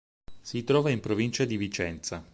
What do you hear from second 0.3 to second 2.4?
Si trova in provincia di Vicenza.